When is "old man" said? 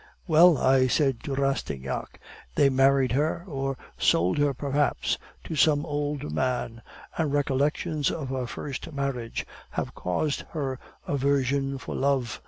5.85-6.81